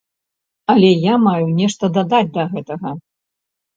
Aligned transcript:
Але 0.73 0.87
я 1.03 1.15
маю 1.27 1.45
нешта 1.59 1.93
дадаць 1.99 2.33
да 2.39 2.43
гэтага. 2.55 2.89